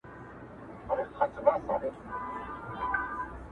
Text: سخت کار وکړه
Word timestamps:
سخت 1.17 1.31
کار 1.45 1.59
وکړه 1.67 1.91